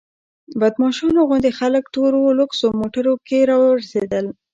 [0.61, 4.25] بدماشانو غوندې خلک تورو لوکسو موټرو کې راورسېدل.